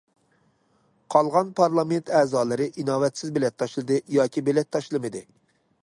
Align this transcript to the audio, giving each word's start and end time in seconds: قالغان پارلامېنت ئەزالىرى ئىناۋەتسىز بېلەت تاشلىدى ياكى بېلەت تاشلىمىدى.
قالغان 1.15 1.51
پارلامېنت 1.59 2.09
ئەزالىرى 2.21 2.67
ئىناۋەتسىز 2.71 3.35
بېلەت 3.37 3.61
تاشلىدى 3.65 4.01
ياكى 4.19 4.49
بېلەت 4.49 4.75
تاشلىمىدى. 4.79 5.25